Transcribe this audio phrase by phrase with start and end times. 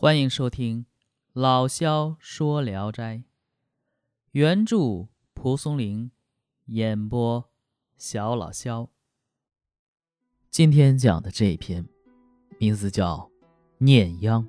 [0.00, 0.86] 欢迎收听
[1.32, 3.16] 老萧说《聊斋》，
[4.30, 6.12] 原著蒲松龄，
[6.66, 7.50] 演播
[7.96, 8.90] 小老萧。
[10.52, 11.84] 今天讲的这一篇，
[12.60, 13.16] 名字叫
[13.78, 14.44] 《念央》。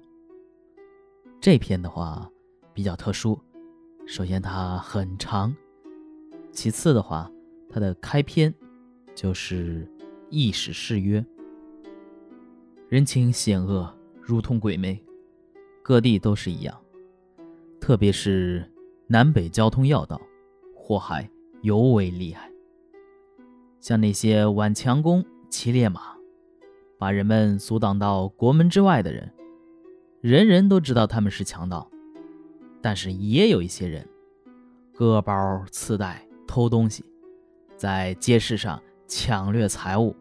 [1.41, 2.29] 这篇的话
[2.71, 3.41] 比较特殊，
[4.05, 5.51] 首先它很长，
[6.51, 7.27] 其次的话，
[7.67, 8.53] 它的开篇
[9.15, 9.91] 就是
[10.29, 11.25] 意史誓约，
[12.87, 13.91] 人情险恶，
[14.21, 15.03] 如同鬼魅。
[15.89, 16.79] 各地都是一样，
[17.81, 18.63] 特别是
[19.07, 20.21] 南北交通要道，
[20.75, 21.27] 祸害
[21.63, 22.47] 尤为厉害。
[23.79, 26.15] 像那些挽强弓、骑烈马，
[26.99, 29.33] 把人们阻挡到国门之外的人，
[30.21, 31.89] 人人都知道他们是强盗。
[32.83, 34.07] 但是也有一些人，
[34.93, 37.03] 割包刺带、偷东西，
[37.75, 40.15] 在街市上抢掠财物，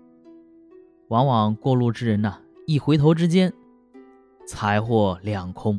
[1.09, 3.53] 往往过路之人呐，一回头之间。
[4.51, 5.79] 财货两空，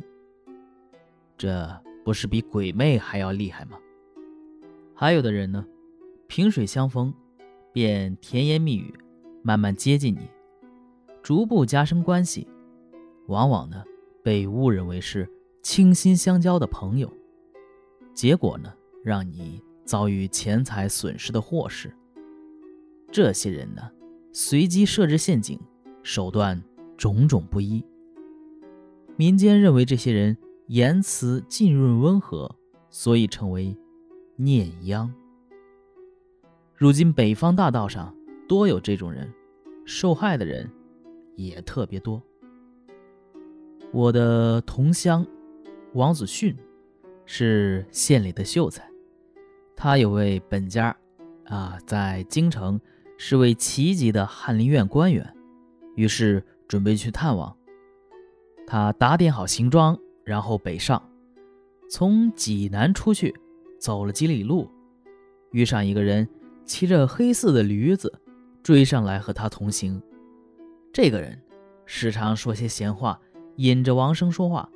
[1.36, 1.68] 这
[2.04, 3.76] 不是比鬼魅还要厉害吗？
[4.94, 5.66] 还有的人呢，
[6.28, 7.12] 萍水相逢，
[7.72, 8.94] 便甜言蜜语，
[9.42, 10.20] 慢慢接近你，
[11.20, 12.46] 逐步加深关系，
[13.26, 13.82] 往往呢
[14.22, 15.28] 被误认为是
[15.64, 17.12] 倾心相交的朋友，
[18.14, 21.92] 结果呢让你遭遇钱财损失的祸事。
[23.10, 23.90] 这些人呢，
[24.32, 25.58] 随机设置陷阱，
[26.04, 26.62] 手段
[26.96, 27.84] 种种不一。
[29.20, 30.34] 民间认为这些人
[30.68, 32.56] 言辞浸润温和，
[32.88, 33.76] 所以称为
[34.34, 35.12] 念央。
[36.74, 38.16] 如今北方大道上
[38.48, 39.30] 多有这种人，
[39.84, 40.66] 受害的人
[41.36, 42.22] 也特别多。
[43.92, 45.26] 我的同乡
[45.92, 46.56] 王子训
[47.26, 48.90] 是县里的秀才，
[49.76, 50.96] 他有位本家
[51.44, 52.80] 啊，在京城
[53.18, 55.36] 是位旗级的翰林院官员，
[55.94, 57.54] 于是准备去探望。
[58.72, 61.02] 他打点好行装，然后北上，
[61.90, 63.34] 从济南出去，
[63.80, 64.70] 走了几里路，
[65.50, 66.28] 遇上一个人
[66.64, 68.20] 骑着黑色的驴子
[68.62, 70.00] 追上来和他同行。
[70.92, 71.36] 这个人
[71.84, 73.20] 时常说些闲话，
[73.56, 74.70] 引着王生说话。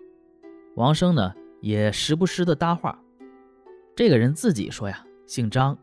[0.75, 3.01] 王生呢也时不时的搭话。
[3.95, 5.79] 这个人自己说呀，姓张，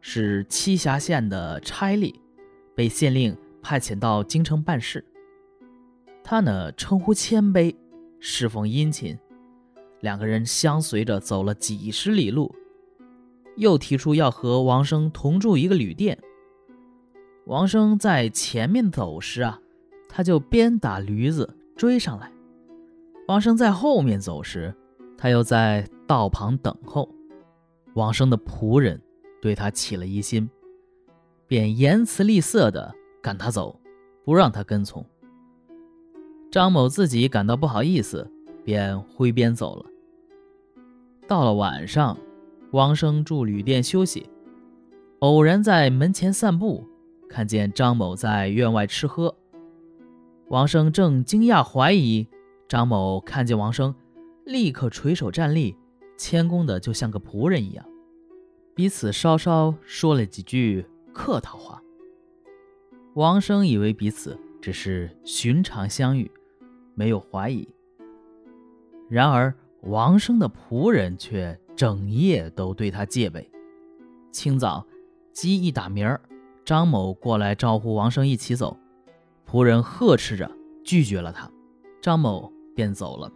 [0.00, 2.14] 是栖霞县的差吏，
[2.76, 5.04] 被县令派遣到京城办事。
[6.30, 7.74] 他呢称呼谦卑，
[8.20, 9.18] 侍奉殷勤，
[10.00, 12.54] 两个人相随着走了几十里路，
[13.56, 16.18] 又提出要和王生同住一个旅店。
[17.46, 19.58] 王生在前面走时啊，
[20.06, 22.30] 他就鞭打驴子追上来；
[23.26, 24.74] 王生在后面走时，
[25.16, 27.08] 他又在道旁等候。
[27.94, 29.00] 王生的仆人
[29.40, 30.50] 对他起了疑心，
[31.46, 33.80] 便言辞厉色的赶他走，
[34.26, 35.02] 不让他跟从。
[36.50, 38.30] 张某自己感到不好意思，
[38.64, 39.86] 便挥鞭走了。
[41.26, 42.16] 到了晚上，
[42.70, 44.30] 王生住旅店休息，
[45.18, 46.86] 偶然在门前散步，
[47.28, 49.34] 看见张某在院外吃喝。
[50.48, 52.26] 王生正惊讶怀疑，
[52.66, 53.94] 张某看见王生，
[54.46, 55.76] 立刻垂手站立，
[56.16, 57.84] 谦恭的就像个仆人一样，
[58.74, 61.82] 彼此稍稍说了几句客套话。
[63.12, 66.30] 王生以为彼此只是寻常相遇。
[66.94, 67.68] 没有怀疑。
[69.08, 73.48] 然而，王生的仆人却整夜都对他戒备。
[74.32, 74.84] 清早，
[75.32, 76.20] 鸡一打鸣儿，
[76.64, 78.76] 张某过来招呼王生一起走，
[79.48, 80.50] 仆人呵斥着
[80.84, 81.48] 拒绝了他，
[82.02, 83.32] 张某便走了。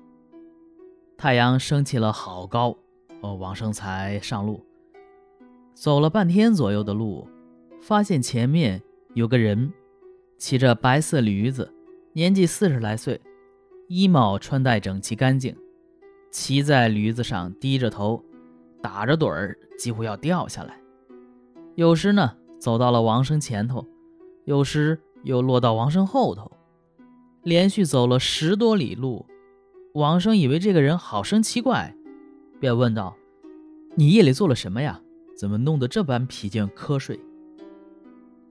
[1.17, 2.77] 太阳升起了好高，
[3.21, 4.67] 哦，王生才上路。
[5.73, 7.29] 走了半天左右的路，
[7.81, 8.83] 发现前面
[9.15, 9.73] 有个人
[10.39, 11.73] 骑着白色驴子，
[12.13, 13.21] 年纪四十来岁。
[13.89, 15.55] 衣帽穿戴整齐干净，
[16.31, 18.25] 骑在驴子上低着头，
[18.81, 20.81] 打着盹儿，几乎要掉下来。
[21.75, 23.87] 有时呢，走到了王生前头，
[24.45, 26.51] 有时又落到王生后头，
[27.43, 29.27] 连续走了十多里路。
[29.95, 31.95] 王生以为这个人好生奇怪，
[32.59, 33.15] 便问道
[33.95, 35.03] ：“你夜里做了什么呀？
[35.37, 37.21] 怎么弄得这般疲倦瞌睡？”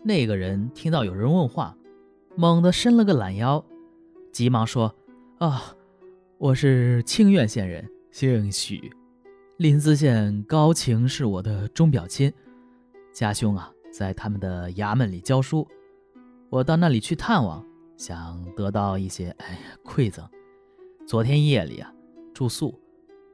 [0.04, 1.76] 那个人听到有人问话，
[2.38, 3.64] 猛地伸了个懒腰，
[4.32, 4.94] 急忙说。
[5.40, 5.76] 啊，
[6.38, 8.92] 我是清苑县人，姓许，
[9.58, 12.32] 临淄县高晴是我的钟表亲，
[13.12, 15.68] 家兄啊在他们的衙门里教书，
[16.50, 17.66] 我到那里去探望，
[17.98, 20.26] 想得到一些哎馈赠。
[21.06, 21.94] 昨天夜里啊
[22.34, 22.80] 住宿，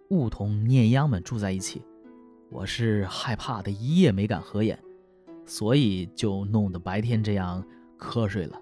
[0.09, 1.83] 误同念央们住在一起，
[2.49, 4.81] 我是害怕的，一夜没敢合眼，
[5.45, 7.63] 所以就弄得白天这样
[7.99, 8.59] 瞌睡了。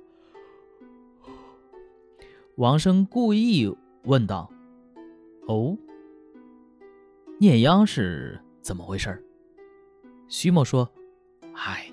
[2.57, 3.69] 王生故意
[4.03, 4.49] 问道
[5.45, 5.77] ：“哦，
[7.37, 9.21] 聂央是怎么回事？”
[10.29, 10.89] 徐某说
[11.51, 11.91] ：“嗨，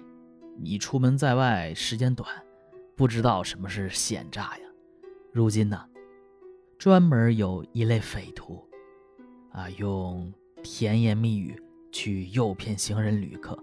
[0.57, 2.29] 你出门在外时间短，
[2.95, 4.65] 不知道什么是险诈呀。
[5.33, 5.85] 如今呢，
[6.79, 8.65] 专门有一类匪徒，
[9.51, 10.33] 啊，用
[10.63, 11.61] 甜言蜜语
[11.91, 13.59] 去诱骗行人旅客，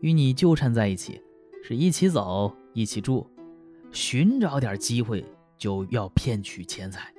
[0.00, 1.18] 与你纠缠在一起，
[1.62, 3.26] 是一起走，一起住，
[3.90, 5.24] 寻找点机会
[5.56, 7.12] 就要骗取钱财。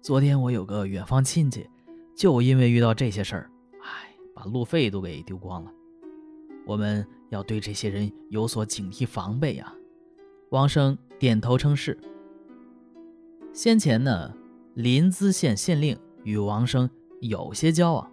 [0.00, 1.68] 昨天我有个远方亲戚，
[2.16, 3.50] 就因为遇到这些事儿。”
[4.32, 5.70] 把路费都给丢光了，
[6.64, 9.74] 我们要对这些人有所警惕防备呀。
[10.48, 11.98] 王生点头称是。
[13.52, 14.34] 先前呢，
[14.72, 16.88] 临淄县县令与王生
[17.20, 18.10] 有些交往，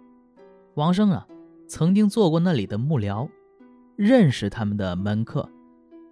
[0.74, 1.26] 王生啊
[1.66, 3.26] 曾经做过那里的幕僚，
[3.96, 5.48] 认识他们的门客，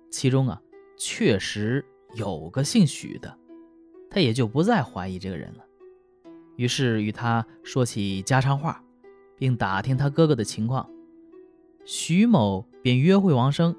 [0.08, 0.62] 其中啊
[0.96, 3.38] 确实有个姓许的，
[4.10, 5.64] 他也就不再怀疑这个人了，
[6.56, 8.82] 于是与他说起家常话。
[9.38, 10.88] 并打听他哥哥的情况，
[11.84, 13.76] 徐某便约会王生，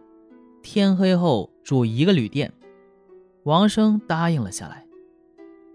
[0.62, 2.54] 天黑后住一个旅店。
[3.42, 4.86] 王生答应了下来，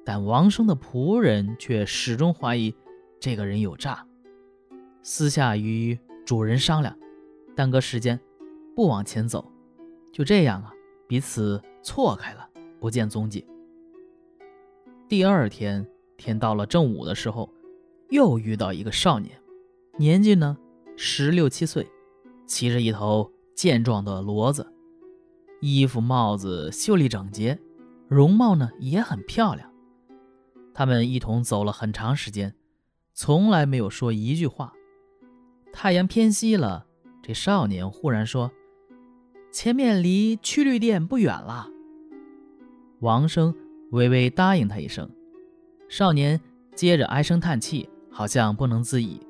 [0.05, 2.73] 但王生的仆人却始终怀疑
[3.19, 4.07] 这个人有诈，
[5.03, 6.97] 私下与主人商量，
[7.57, 8.21] 耽搁时间，
[8.77, 9.51] 不往前走。
[10.13, 10.73] 就这样啊，
[11.13, 12.49] 彼此错开了，
[12.81, 13.47] 不见踪迹。
[15.07, 15.87] 第二天
[16.17, 17.53] 天到了正午的时候，
[18.09, 19.39] 又遇到一个少年。
[19.99, 20.57] 年纪呢，
[20.97, 21.87] 十六七岁，
[22.47, 24.67] 骑着一头健壮的骡子，
[25.61, 27.59] 衣服帽子秀丽整洁，
[28.09, 29.71] 容貌呢也很漂亮。
[30.73, 32.55] 他们一同走了很长时间，
[33.13, 34.73] 从来没有说一句话。
[35.75, 36.87] 太阳偏西了，
[37.23, 38.51] 这少年忽然说
[39.53, 41.69] ：“前面离曲律店不远了。”
[43.01, 43.55] 王生
[43.91, 45.09] 微微答应他一声，
[45.89, 46.41] 少年
[46.75, 49.21] 接着唉声叹气，好像不能自已。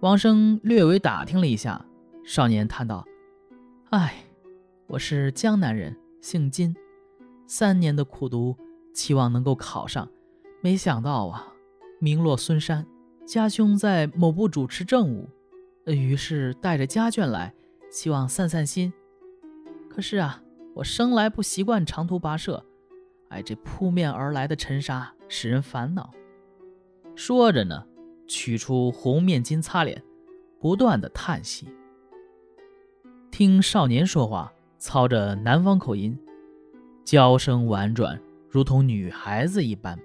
[0.00, 1.84] 王生略微打听了一下，
[2.24, 3.06] 少年叹道
[3.90, 4.14] ：“唉，
[4.86, 6.74] 我是江南人，姓金，
[7.46, 8.56] 三年的苦读，
[8.92, 10.08] 期望能够考上，
[10.60, 11.46] 没想到啊，
[12.00, 12.86] 名落孙山。
[13.26, 15.28] 家兄在某部主持政务，
[15.84, 17.52] 于是带着家眷来，
[17.90, 18.90] 希望散散心。
[19.98, 20.40] 可是啊，
[20.74, 22.64] 我生来不习惯长途跋涉，
[23.30, 26.12] 哎，这扑面而来的尘沙使人烦恼。”
[27.16, 27.84] 说着呢。
[28.28, 30.04] 取出红面巾擦脸，
[30.60, 31.66] 不断的叹息。
[33.30, 36.16] 听少年说话，操着南方口音，
[37.04, 39.98] 娇声婉转，如同女孩子一般。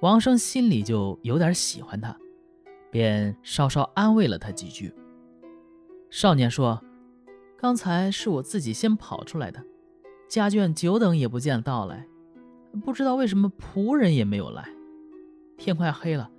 [0.00, 2.16] 王生心里就有点喜欢他，
[2.90, 4.92] 便稍稍安慰了他几句。
[6.08, 6.82] 少年说
[7.60, 9.62] ：“刚才是我自己先跑出来的，
[10.28, 12.06] 家眷久等也不见到来，
[12.84, 14.68] 不知道为什么仆人也没有来。
[15.56, 16.30] 天快黑了。”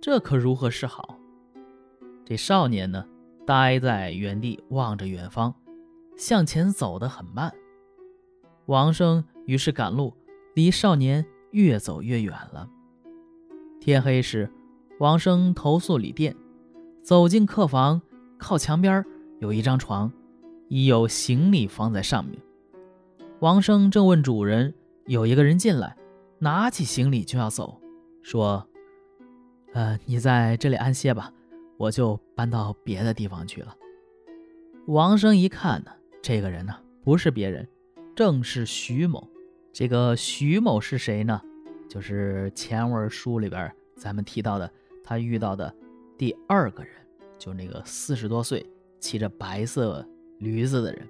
[0.00, 1.18] 这可如何是好？
[2.24, 3.04] 这少年呢，
[3.44, 5.52] 呆在原地望着远方，
[6.16, 7.52] 向前走得很慢。
[8.66, 10.14] 王生于是赶路，
[10.54, 12.70] 离少年越走越远了。
[13.80, 14.48] 天黑时，
[15.00, 16.36] 王生投宿旅店，
[17.02, 18.00] 走进客房，
[18.38, 19.04] 靠墙边
[19.40, 20.12] 有一张床，
[20.68, 22.38] 已有行李放在上面。
[23.40, 24.74] 王生正问主人，
[25.06, 25.96] 有一个人进来，
[26.38, 27.80] 拿起行李就要走，
[28.22, 28.64] 说。
[29.74, 31.30] 呃，你在这里安歇吧，
[31.76, 33.76] 我就搬到别的地方去了。
[34.86, 35.90] 王生一看呢，
[36.22, 37.68] 这个人呢不是别人，
[38.16, 39.28] 正是徐某。
[39.70, 41.40] 这个徐某是谁呢？
[41.86, 44.68] 就是前文书里边咱们提到的
[45.04, 45.72] 他遇到的
[46.16, 46.92] 第二个人，
[47.38, 48.66] 就那个四十多岁
[48.98, 50.04] 骑着白色
[50.38, 51.08] 驴子的人。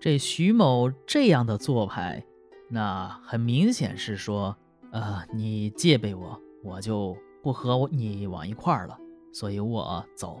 [0.00, 2.24] 这徐某这样的做派，
[2.68, 4.56] 那很明显是说，
[4.90, 7.16] 呃，你戒备我，我就。
[7.42, 8.96] 不和你往一块儿了，
[9.32, 10.40] 所以我走。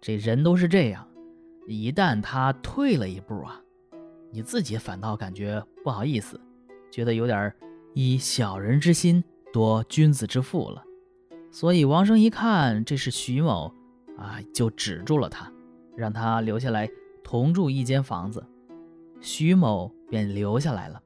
[0.00, 1.04] 这人都是这样，
[1.66, 3.60] 一旦他退了一步啊，
[4.30, 6.40] 你自己反倒感觉不好意思，
[6.92, 7.52] 觉得有点
[7.92, 10.84] 以小人之心夺君子之腹了。
[11.50, 13.74] 所以王生一看这是徐某
[14.16, 15.52] 啊，就止住了他，
[15.96, 16.88] 让他留下来
[17.22, 18.44] 同住一间房子。
[19.20, 21.00] 徐某便留下来了。